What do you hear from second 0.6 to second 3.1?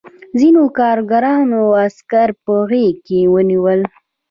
کارګرانو عسکر په غېږ